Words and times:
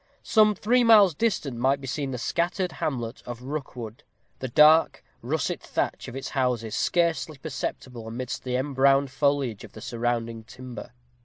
Some 0.23 0.55
three 0.55 0.83
miles 0.83 1.13
distant 1.13 1.57
might 1.57 1.79
be 1.79 1.85
seen 1.85 2.09
the 2.09 2.17
scattered 2.17 2.71
hamlet 2.71 3.21
of 3.27 3.43
Rookwood; 3.43 4.01
the 4.39 4.47
dark 4.47 5.03
russet 5.21 5.61
thatch 5.61 6.07
of 6.07 6.15
its 6.15 6.29
houses 6.29 6.75
scarcely 6.75 7.37
perceptible 7.37 8.07
amidst 8.07 8.43
the 8.43 8.55
embrowned 8.55 9.11
foliage 9.11 9.63
of 9.63 9.73
the 9.73 9.79
surrounding 9.81 10.43
timber. 10.43 10.93